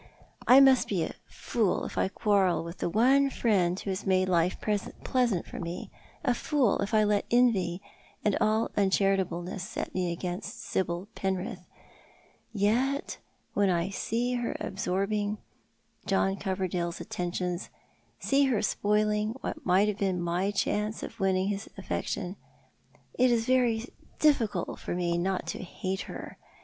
I 0.47 0.59
must 0.61 0.87
be 0.87 1.03
a 1.03 1.13
fool 1.27 1.85
if 1.85 1.95
I 1.95 2.07
quarrel 2.07 2.63
with 2.63 2.79
the 2.79 2.89
one 2.89 3.29
friend 3.29 3.79
who 3.79 3.91
has 3.91 4.03
made 4.03 4.29
life 4.29 4.57
pleasant 4.59 5.45
for 5.45 5.59
me 5.59 5.91
a 6.23 6.33
fool 6.33 6.79
if 6.79 6.91
I 6.91 7.03
let 7.03 7.27
envy 7.29 7.83
and 8.25 8.35
all 8.41 8.71
un 8.75 8.89
charitableness 8.89 9.61
set 9.61 9.93
me 9.93 10.11
against 10.11 10.59
Sibyl 10.61 11.07
Penrith— 11.13 11.67
yet 12.51 13.19
when 13.53 13.69
I 13.69 13.89
see 13.91 14.33
her 14.37 14.55
absorbing 14.59 15.37
John 16.07 16.35
Coverdale's 16.35 16.99
attentions, 16.99 17.69
see 18.17 18.45
her 18.45 18.63
spoiling 18.63 19.35
what 19.41 19.67
might 19.67 19.87
have 19.87 19.99
been 19.99 20.19
my 20.19 20.49
chance 20.49 21.03
of 21.03 21.19
winning 21.19 21.49
his 21.49 21.69
affection, 21.77 22.37
it 23.13 23.29
is 23.29 23.45
very 23.45 23.85
difficult 24.17 24.79
for 24.79 24.95
me 24.95 25.19
not 25.19 25.45
to 25.49 25.59
hate 25.59 26.01
her. 26.09 26.39